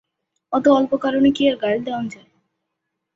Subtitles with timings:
[0.53, 2.29] অত অল্প কারণে কি আর গাইল দেওন যায়?